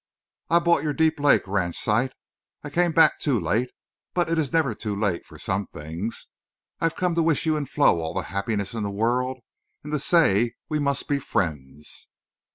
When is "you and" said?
7.45-7.69